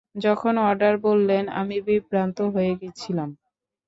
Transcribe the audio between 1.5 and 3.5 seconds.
আমি বিভ্রান্ত হয়ে গেছিলাম।